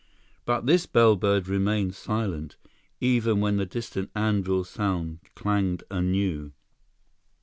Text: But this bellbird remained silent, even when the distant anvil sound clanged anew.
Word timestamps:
But 0.45 0.65
this 0.65 0.87
bellbird 0.87 1.47
remained 1.47 1.93
silent, 1.93 2.57
even 3.01 3.39
when 3.39 3.57
the 3.57 3.67
distant 3.67 4.09
anvil 4.15 4.63
sound 4.63 5.19
clanged 5.35 5.83
anew. 5.91 6.53